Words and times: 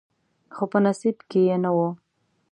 خو 0.55 0.63
په 0.71 0.77
نصیب 0.85 1.17
کې 1.29 1.41
یې 1.47 1.55
نه 1.63 1.71
و. 1.75 1.77